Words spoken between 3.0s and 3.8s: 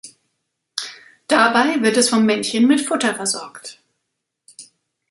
versorgt.